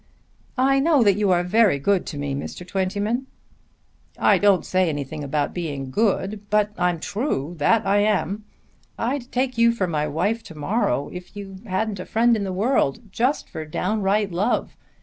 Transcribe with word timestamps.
"I 0.57 0.79
know 0.79 1.03
that 1.03 1.13
you 1.13 1.29
are 1.29 1.43
very 1.43 1.77
good 1.77 2.07
to 2.07 2.17
me, 2.17 2.33
Mr. 2.33 2.67
Twentyman." 2.67 3.27
"I 4.17 4.39
don't 4.39 4.65
say 4.65 4.89
anything 4.89 5.23
about 5.23 5.53
being 5.53 5.91
good; 5.91 6.41
but 6.49 6.71
I'm 6.75 6.99
true: 6.99 7.53
that 7.59 7.85
I 7.85 7.99
am. 7.99 8.43
I'd 8.97 9.31
take 9.31 9.59
you 9.59 9.71
for 9.71 9.85
my 9.85 10.07
wife 10.07 10.41
to 10.45 10.55
morrow 10.55 11.09
if 11.13 11.35
you 11.37 11.57
hadn't 11.67 11.99
a 11.99 12.07
friend 12.07 12.35
in 12.35 12.45
the 12.45 12.51
world, 12.51 13.11
just 13.11 13.47
for 13.47 13.63
downright 13.63 14.31
love. 14.31 14.75